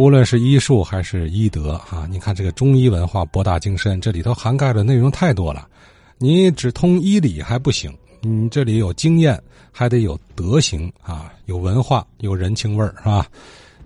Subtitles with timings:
[0.00, 5.68] 无论是医术还是医德啊，你看这个中医文化博大精深，这里头涵盖的内容太多了。
[6.16, 9.38] 你只通医理还不行，你这里有经验，
[9.70, 13.26] 还得有德行啊，有文化，有人情味儿，是吧？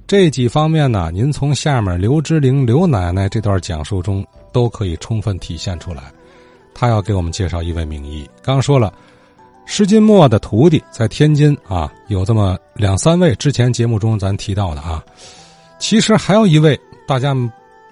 [0.06, 6.12] 这几方面呢，您从下面刘之玲刘奶奶这段讲述中都可以充分体现出来。
[6.72, 8.94] 她要给我们介绍一位名医，刚说了，
[9.67, 15.04] 施金墨的徒弟在天津啊，有这么两三位，之前节目中咱提到的啊。
[15.95, 17.33] 其实还有一位大家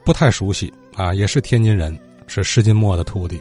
[0.02, 3.40] 不太熟悉啊，也是天津人，是施金墨的徒弟。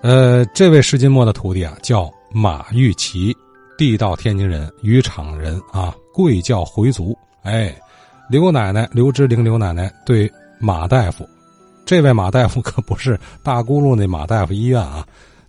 [0.00, 3.36] 呃，这位施金墨的徒弟啊，叫马玉琪，
[3.76, 7.14] 地道天津人，渔场人啊，贵教回族。
[7.42, 7.78] 哎，
[8.30, 11.28] 刘奶奶刘之玲刘奶奶对马大夫，
[11.84, 15.06] 这位马大夫可不是大咕噜那马大夫医院啊，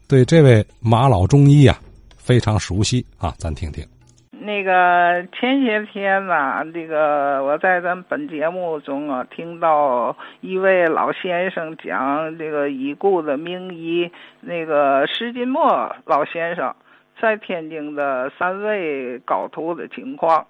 [0.09, 1.79] 对这位马老中医啊
[2.17, 3.81] 非常熟悉啊，咱听听。
[4.45, 16.75] 那个前些天呢，这个我在咱本节目中啊，听到一位老先生讲这个已故的名医那个施金墨老先生
[17.21, 20.45] 在天津的三位高徒的情况。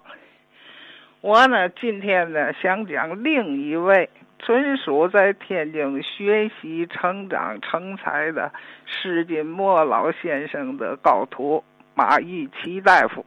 [1.20, 4.10] 我呢，今天呢想讲另一位
[4.40, 8.50] 纯属在天津学习、成长、成才的
[8.86, 11.62] 施金墨老先生的高徒
[11.94, 13.24] 马玉琪大夫。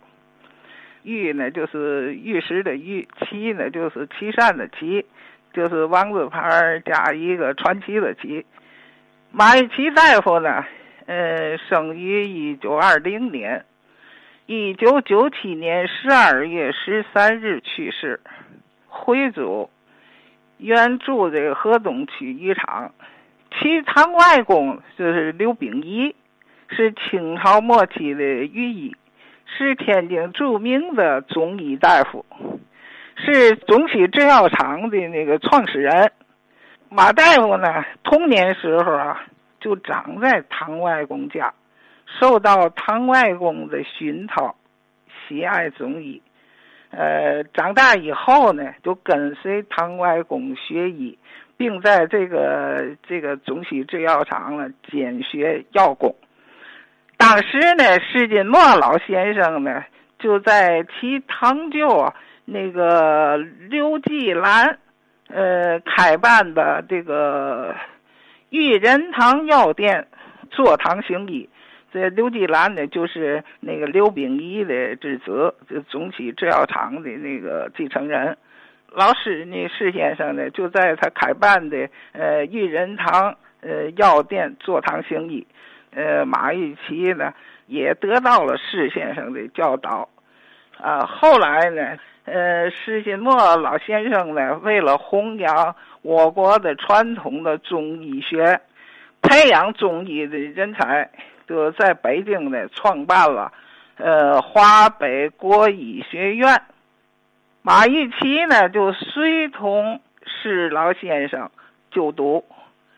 [1.07, 5.05] 玉呢，就是玉石的玉；奇呢，就是岐山的奇，
[5.53, 6.41] 就是王字旁
[6.83, 8.45] 加一个传奇的奇。
[9.31, 10.65] 马玉琪大夫呢，
[11.05, 13.63] 呃，生于一九二零年，
[14.47, 18.19] 一九九七年十二月十三日去世，
[18.87, 19.69] 回族，
[20.57, 22.91] 原住这个河东区渔场，
[23.51, 26.13] 其堂外公就是刘秉义，
[26.69, 28.93] 是清朝末期的御医。
[29.55, 32.25] 是天津著名的中医大夫，
[33.15, 36.11] 是中西制药厂的那个创始人。
[36.89, 39.25] 马大夫呢，童年时候啊，
[39.59, 41.53] 就长在唐外公家，
[42.19, 44.55] 受到唐外公的熏陶，
[45.27, 46.21] 喜爱中医。
[46.89, 51.17] 呃，长大以后呢，就跟随唐外公学医，
[51.57, 56.15] 并在这个这个中西制药厂呢兼学药工。
[57.17, 59.83] 当时呢，施金墨老先生呢，
[60.19, 62.13] 就在其堂舅
[62.45, 64.77] 那个刘继兰，
[65.27, 67.75] 呃，开办的这个
[68.49, 70.07] 玉仁堂药店
[70.51, 71.49] 坐堂行医。
[71.91, 78.37] 这刘继兰呢，就是那个刘秉义的侄子，就中西制药厂的那个继承人。
[78.91, 85.45] 老师呢，施先生呢，就在他开办的呃玉仁堂呃药店坐堂行医。
[85.97, 87.33] 呃，马玉琪呢
[87.65, 90.07] 也得到了施先生的教导，
[90.79, 98.61] 啊，后来呢，呃，施金墨老先生呢，为了弘扬我国的传统的中医学，
[99.23, 101.09] 培养中医的人才，
[101.47, 103.51] 就在北京呢创办了
[103.95, 106.61] 呃华北国医学院。
[107.63, 111.49] 马玉琪呢就随同施老先生
[111.89, 112.45] 就读，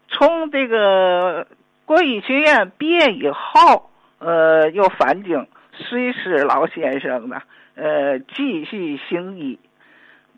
[0.10, 1.48] 从这个。
[1.90, 3.90] 国医学院毕业以后，
[4.20, 7.42] 呃，又返京随师老先生呢，
[7.74, 9.58] 呃，继续行医。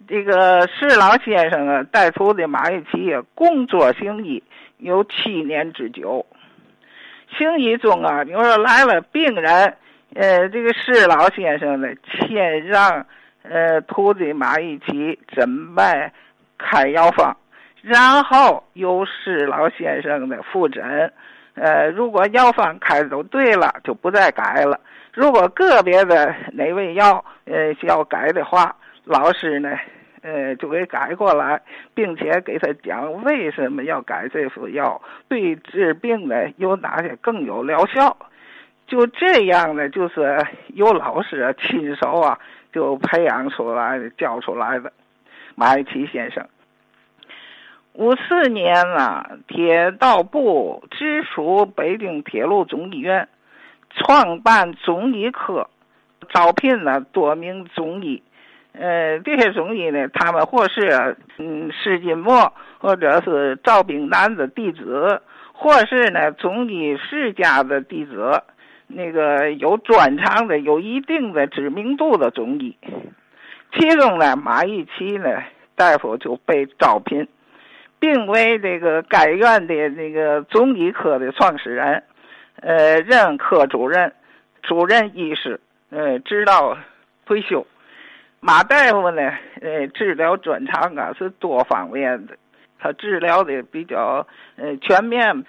[0.08, 4.42] 这个施老先生啊，带徒的马玉琪也工作行医
[4.78, 6.26] 有七年之久。
[7.38, 9.76] 行医中啊，你说来了病人，
[10.16, 11.90] 呃，这个施老先生呢，
[12.22, 13.06] 先让
[13.44, 16.14] 呃徒弟马玉琪诊脉、
[16.58, 17.36] 开药方，
[17.82, 21.12] 然后由施老先生的复诊。
[21.56, 24.80] 呃，如果药方开的都对了，就不再改了。
[25.14, 29.78] 如果个别的哪味药呃需要改的话，老师呢，
[30.22, 31.62] 呃，就给改过来，
[31.94, 38.16] 并且给他讲为什么要改这副药，对治病呢有哪些更有疗效。
[38.88, 42.40] 就这样呢，就是由老师亲手啊
[42.72, 44.92] 就培养出来的、教出来的
[45.56, 46.46] 马玉琪先生。
[47.94, 53.28] 五四年啊，铁道部直属北京铁路总医院，
[53.90, 55.70] 创办中医科，
[56.30, 58.24] 招聘了多名中医。
[58.72, 65.22] 呃，这些中医呢，他们或是嗯施金墨，或者是赵炳南的弟子，
[65.52, 68.42] 或是呢中医世家的弟子，
[68.88, 72.78] 那个有专长的、有一定的知名度的中医。
[73.74, 75.44] 其中呢，马玉琪呢
[75.76, 77.28] 大夫就被招聘。
[78.02, 82.04] 并为这个该院的那个中医科的创始人，
[82.60, 84.12] 呃，任科主任、
[84.64, 85.62] 主任医师，
[85.92, 86.76] 呃，直到
[87.26, 87.66] 退休。
[88.40, 89.22] 马大夫呢，
[89.62, 92.36] 呃，治疗专长啊是多方面的，
[92.80, 94.26] 他治疗的比较
[94.58, 95.46] 呃全面。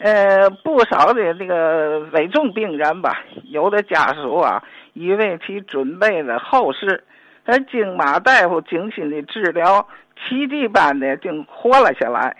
[0.00, 4.62] 呃，不少的那个危重病人吧，有的家属啊，
[4.92, 7.02] 已为其准备了后事，
[7.44, 9.88] 而经马大夫精心的治疗，
[10.26, 12.36] 奇迹般的竟活了下来。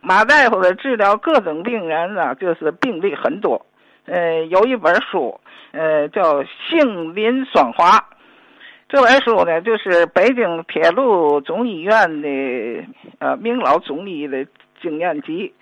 [0.00, 3.66] 马大夫的治疗各种病人呢，就是病例很多。
[4.06, 5.38] 呃，有一本书，
[5.72, 7.98] 呃，叫《杏林双华》。
[8.88, 12.28] 这本书呢，就是北京铁路总医院的
[13.18, 14.44] 呃名老中医的
[14.80, 15.54] 经验集。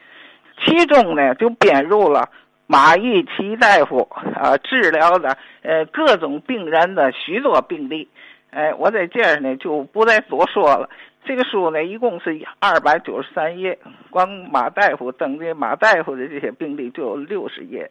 [0.65, 2.31] 其中呢，就编入了
[2.67, 8.09] 马玉奇大夫啊治疗的呃各种病人的许多病例，
[8.51, 10.89] 哎，我在这儿呢就不再多说了。
[11.25, 13.79] 这个书呢一共是二百九十三页，
[14.11, 17.91] 光马大夫登的马大夫的这些病例就有六十页。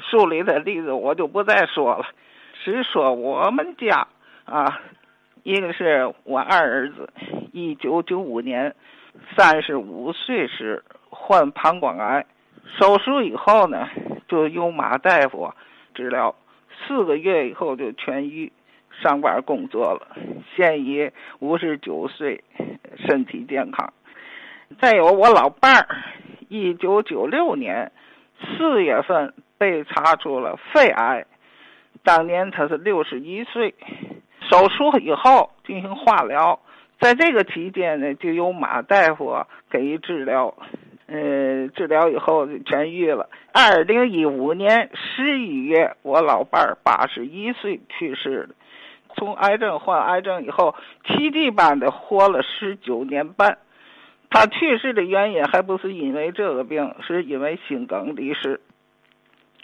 [0.00, 2.06] 书里的例子我就不再说了，
[2.64, 4.06] 只说我们家
[4.44, 4.80] 啊，
[5.42, 7.08] 一个是我二儿子，
[7.52, 8.74] 一九九五年
[9.36, 10.82] 三十五岁时。
[11.12, 12.24] 患膀胱癌，
[12.78, 13.88] 手术以后呢，
[14.28, 15.52] 就由马大夫
[15.92, 16.34] 治疗，
[16.86, 18.50] 四个月以后就痊愈，
[18.90, 20.16] 上班工作了。
[20.54, 22.42] 现已五十九岁，
[22.96, 23.92] 身体健康。
[24.80, 25.96] 再有我老伴儿，
[26.48, 27.92] 一九九六年
[28.40, 31.26] 四月份被查出了肺癌，
[32.04, 33.74] 当年他是六十一岁，
[34.48, 36.60] 手术以后进行化疗，
[36.98, 40.54] 在这个期间呢，就由马大夫给予治疗。
[41.12, 43.28] 呃，治疗以后痊愈了。
[43.52, 48.50] 二零一五年十一月，我老伴儿八十一岁去世了。
[49.20, 50.74] 从癌症患癌症以后，
[51.04, 53.58] 奇迹般的活了十九年半。
[54.30, 58.62] 他去世的原因还不是因为这个病，是因为心梗离世。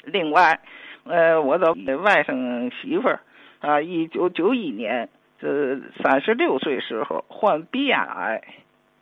[0.04, 0.60] 另外，
[1.04, 3.20] 呃，我的外甥媳妇儿
[3.60, 5.08] 啊，一九九一年
[5.40, 8.42] 这三十六岁时候患鼻咽癌。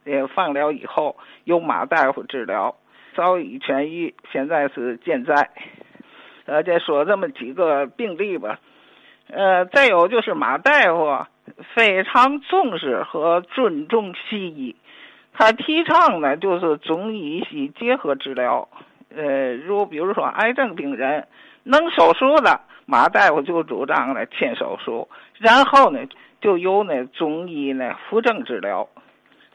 [0.05, 2.77] 也放疗以后，由马大夫治疗，
[3.17, 5.51] 早已痊愈，现在是健在。
[6.45, 8.61] 呃，再说这么几个病例吧。
[9.37, 11.27] 呃，再有就是马大夫
[11.75, 14.77] 非常重视和尊重西医，
[15.33, 18.69] 他提倡呢就是中医西结合治疗。
[19.13, 21.27] 呃，如比如说癌症病人
[21.65, 25.09] 能手术的，马大夫就主张呢先手术，
[25.39, 25.99] 然后呢
[26.41, 28.89] 就由那中医呢扶正治疗。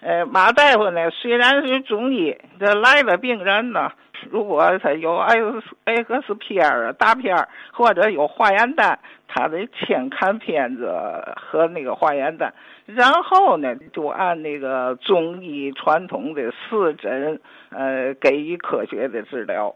[0.02, 3.92] 呃，马大夫呢，虽然是中医，这来的病人呢，
[4.30, 7.36] 如果他有 X X 片啊、大片
[7.74, 8.98] 或者有化验单，
[9.28, 10.90] 他得先看片子
[11.36, 12.54] 和那个化验单，
[12.86, 17.38] 然后呢，就按那个中医传统的四诊，
[17.70, 19.76] 呃，给予科学的治疗。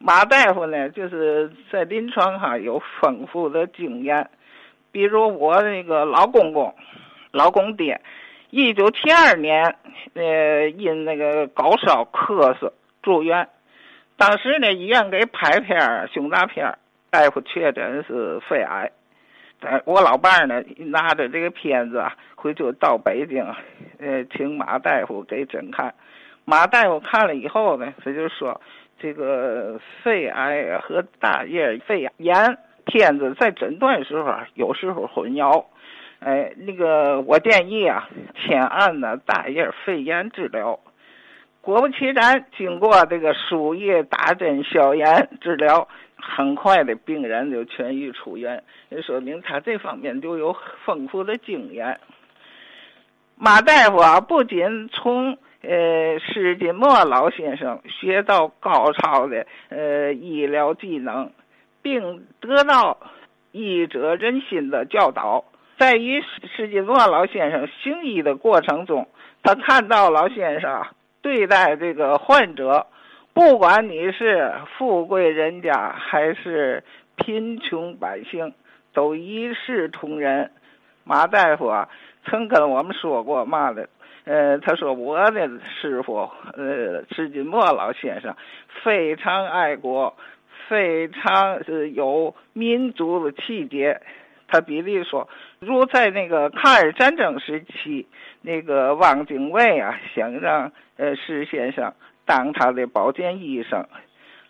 [0.00, 4.28] 马大夫呢，就是在临床上有丰富的经验，
[4.90, 6.74] 比如我那个老公公，
[7.30, 8.00] 老公爹。
[8.54, 9.76] 一九七二年，
[10.12, 12.70] 呃，因那个高烧咳嗽
[13.02, 13.48] 住院，
[14.18, 16.76] 当时呢，医院给拍片胸大片
[17.08, 18.92] 大夫确诊是肺癌。
[19.86, 22.04] 我老伴儿呢，拿着这个片子
[22.34, 23.42] 回去到北京，
[23.98, 25.94] 呃，请马大夫给诊看。
[26.44, 28.60] 马大夫看了以后呢，他就说，
[28.98, 35.64] 这个肺癌和大叶肺炎，片子在诊断时候有时候混淆。
[36.24, 40.78] 哎，那个我建议啊，先按呢大叶肺炎治疗。
[41.60, 51.98] 果不其然，经过这个输液、打针、消炎治疗，很快的病人就痊愈出院，也说明他这方面就有丰富的经验。
[53.36, 61.32] 马大夫啊，不仅从呃施金墨老先生学到高超的呃医疗技能，
[61.80, 62.96] 并得到
[63.50, 65.44] 医者仁心的教导。
[65.78, 66.22] 在与
[66.56, 69.08] 施金墨老先生行医的过程中，
[69.42, 70.84] 他看到老先生
[71.20, 72.86] 对待这个患者，
[73.34, 76.84] 不管你是富贵人家还是
[77.16, 78.52] 贫穷百姓，
[78.92, 80.50] 都一视同仁。
[81.04, 81.88] 马大夫啊，
[82.26, 83.88] 曾跟我们说过嘛的，
[84.24, 85.50] 呃，他说我的
[85.80, 88.36] 师傅，呃，施金墨老先生
[88.84, 90.14] 非常爱国，
[90.68, 94.00] 非常是有民族的气节。
[94.52, 95.26] 他比例说，
[95.60, 98.06] 如在那个抗日战争时期，
[98.42, 101.90] 那个汪精卫啊，想让呃施先生
[102.26, 103.82] 当他的保健医生。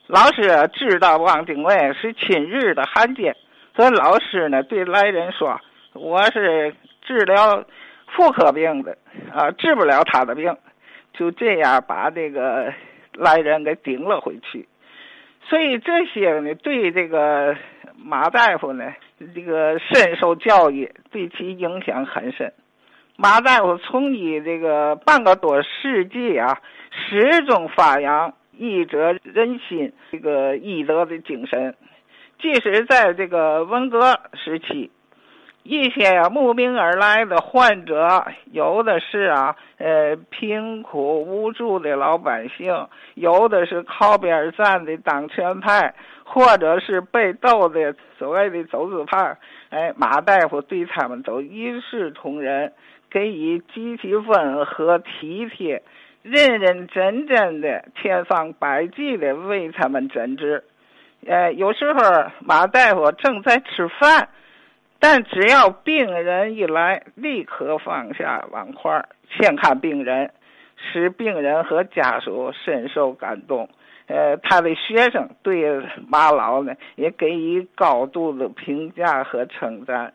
[0.09, 3.37] 老师知道汪精卫是亲日的汉奸，
[3.76, 5.61] 所以老师呢对来人说
[5.94, 7.64] ：“我是治疗
[8.09, 8.99] 妇科病的，
[9.32, 10.56] 啊，治不了他的病。”
[11.14, 12.73] 就这样把这个
[13.12, 14.66] 来人给顶了回去。
[15.49, 17.54] 所以这些呢，对这个
[17.97, 18.92] 马大夫呢。
[19.35, 22.52] 这个深受教育，对其影响很深。
[23.17, 26.59] 马大夫从医这个半个多世纪啊，
[26.91, 31.75] 始终发扬医者仁心这个医德的精神，
[32.41, 34.91] 即使在这个文革时期。
[35.64, 49.37] 一些呀慕名而来的患者，有的是啊，呃，贫苦无助的老百姓，有的是靠边站的当权派，或者是被斗的所谓的走资派。
[49.71, 52.73] 哎，马大夫对他们都一视同仁，
[53.09, 55.81] 给予积极其温和体贴，
[56.23, 60.64] 认认真真的，千方百计的为他们诊治。
[61.25, 62.00] 呃，有时候
[62.40, 64.28] 马大夫正在吃饭。
[65.04, 69.04] 但只要病人一来，立刻放下碗筷，
[69.37, 70.30] 先看病人，
[70.76, 73.68] 使病人和家属深受感动。
[74.06, 80.12] 呃，他的学生对马老呢也给予高度的评价和称赞。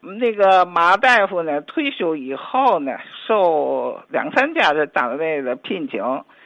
[0.00, 6.02] 那个马大夫呢，退休以后呢，受两三家的单位的聘请，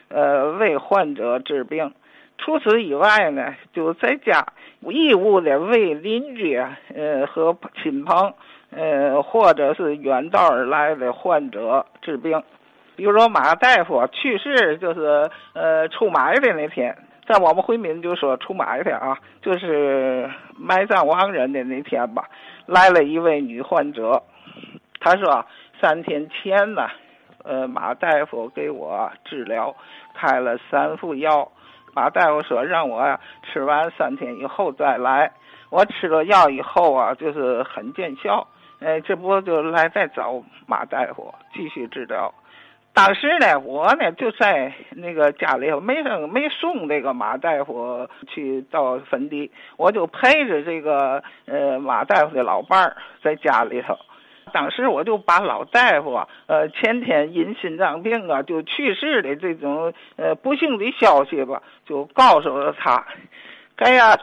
[0.06, 1.92] 呃，为患者治病。
[2.38, 4.46] 除此以外呢，就在家
[4.80, 6.56] 义务的为邻居
[6.94, 8.32] 呃和亲朋，
[8.70, 12.42] 呃或者是远道而来的患者治病。
[12.96, 22.24] 比如说马大夫去世，就是呃出埋的那天，在我们回民就说出埋的啊，就是埋葬亡人的那天吧。
[22.66, 24.22] 来了一位女患者，
[25.00, 25.44] 她说
[25.80, 26.88] 三天前呢，
[27.44, 29.74] 呃马大夫给我治疗，
[30.14, 31.50] 开了三副药。
[31.98, 35.32] 马大夫说让我吃完三天以后再来。
[35.68, 38.46] 我吃了药以后啊，就是很见效。
[38.78, 42.32] 哎，这不就来再找马大夫继续治疗。
[42.94, 53.98] 当时呢，我呢就在那个家里头，没生没送这个马大夫去到坟地，我就陪着这个呃马大夫的老伴儿在家里头。
[54.48, 63.06] 当时我就把老大夫，呃，前天因心脏病啊就去世的这种呃不幸的消息吧，就告诉了他。
[63.76, 64.18] 哎呀，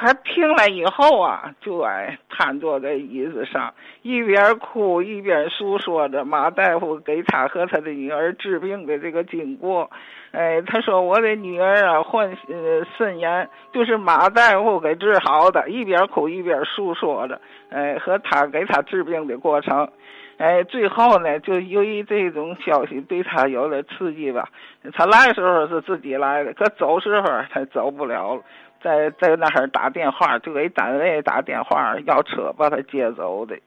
[0.00, 9.90] 他听了以后啊，就哎瘫坐在椅子上，一边哭一边诉说着马大夫给他和他的女儿治病的这个经过。
[10.30, 15.68] 哎，他说我的女儿啊患呃肾炎，就是马大夫给治好的。
[15.68, 17.40] 一边哭一边诉说着，
[17.70, 19.88] 哎，和他给他治病的过程。
[20.36, 24.48] 哎，最后呢，就由于这种消息对他有了刺激吧。
[24.92, 28.42] 他来时候是自己来的，可走时候他走不了了，
[28.82, 33.58] 在在那儿打电话，就给单位打电话要车把他接走的。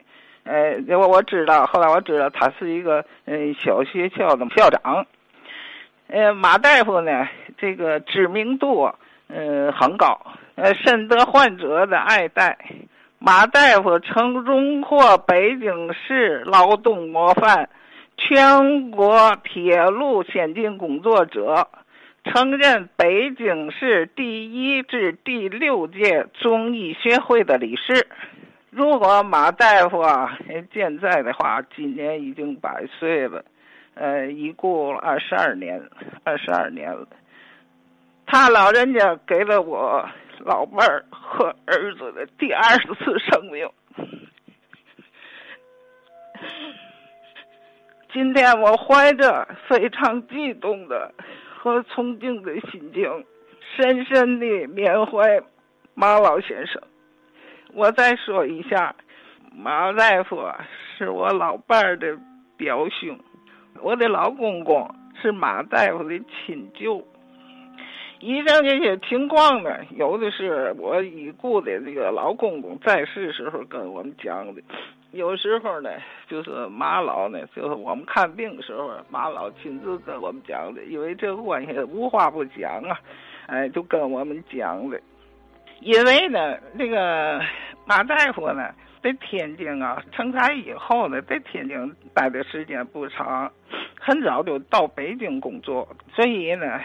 [0.44, 5.06] 哎，我我知道，后来我知道他是一个嗯小学校的校长。
[6.08, 7.28] 呃，马大夫呢，
[7.58, 8.92] 这个知名度
[9.28, 10.20] 呃很高，
[10.56, 12.58] 呃，深得患者的爱戴。
[13.20, 17.70] 马大夫曾荣获北京市劳动模范、
[18.18, 21.68] 全国铁路先进工作者，
[22.24, 28.08] 曾任北京市第一至第六届中医学会的理事。
[28.70, 30.38] 如果马大夫啊
[30.72, 33.44] 健在的话，今年已经百岁了。
[33.96, 35.82] 呃，已故二十二年，
[36.24, 37.06] 二十二年了。
[38.26, 40.08] 他老人家给了我
[40.40, 43.70] 老伴儿和儿子的第二次生命。
[48.14, 51.14] 今天我怀着非常激动的
[51.62, 53.24] 和崇敬的心情，
[53.76, 55.40] 深深的缅怀
[55.94, 56.82] 马老先生。
[57.76, 58.96] 我再说一下，
[59.56, 60.42] 马大夫
[60.98, 62.18] 是我老伴儿的
[62.58, 63.16] 表兄。
[63.80, 64.90] 我的老公公
[65.22, 67.06] 是马大夫的亲舅。
[68.20, 74.64] 以上这些情况呢，有的是我已故的这个老公公在世时候跟我们讲的，
[75.12, 75.90] 有时候呢，
[76.28, 83.00] 就是马老呢，就是我们看病的时候，马老亲自跟我们讲的，因为这个关系无话不讲啊，
[83.48, 85.00] 哎，就跟我们讲的。
[85.82, 87.42] 因为呢，这个
[87.86, 88.74] 马大夫呢。
[89.04, 93.52] 在天津啊，成才以后呢，在天津待的时间不长，
[94.00, 96.80] 很早就到北京工作，所以呢，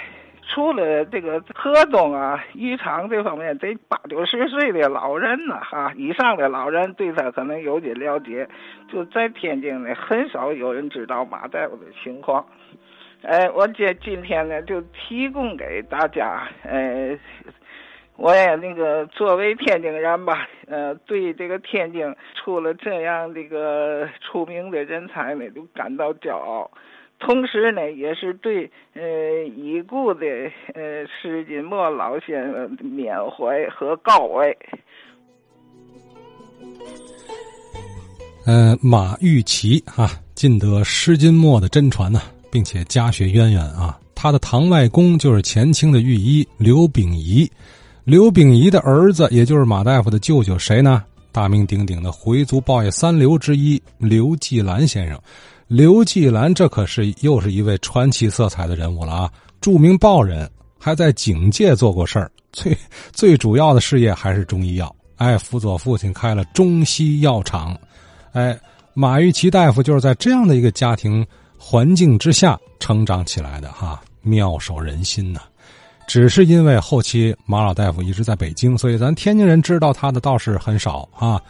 [0.49, 8.49] 除了这个河东啊、渔场这方面，这八九十岁的老人呢，哈，以上的老人对他可能有点了解，
[8.91, 12.47] 就在天津呢，很少有人知道马大夫的情况。
[13.23, 17.19] 哎，我这今天呢，就提供给大家，呃。
[18.19, 26.71] 我也那个作为天津人吧，呃，对这个天津出了这样这个出名的人才呢，都感到骄傲。
[27.19, 29.03] 同时呢，也是对呃
[29.57, 30.27] 已故的
[30.75, 34.57] 呃施金墨老先生缅怀和告慰。
[38.45, 42.21] 呃，马玉琪啊，尽得施金墨的真传呢，
[42.51, 43.99] 并且家学渊源啊。
[44.15, 47.51] 他的堂外公就是前清的御医刘秉仪，
[48.05, 51.03] 刘秉仪的儿子也就是马大夫的舅舅，谁呢？
[51.33, 55.21] 大名鼎鼎的回族报业三流之一刘季兰先生。
[55.69, 59.33] 刘季兰这可是又是一位传奇色彩的人物了啊！
[59.61, 62.31] 著名报人，还在警界做过事儿。
[62.53, 62.77] 最
[63.13, 67.77] 最主要的事业还是中医药，哎，辅佐父亲开了中西药厂。
[68.33, 68.57] 哎，
[68.95, 71.27] 马玉琪大夫就是在这样的一个家庭
[71.59, 74.01] 环境之下成长起来的哈。
[74.23, 75.41] 妙手仁心呐，
[76.07, 81.43] 只是因为后期马老大夫一直在北京，所以咱天津人知道他的倒是很少啊。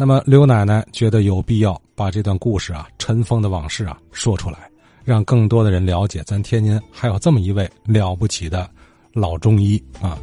[0.00, 4.70] 那么刘奶奶觉得有必要把这段故事啊、尘封的往事啊说出来，
[5.04, 8.70] 让更多的人了解咱天津还有这么一位了不起的
[9.12, 10.16] 老中医啊。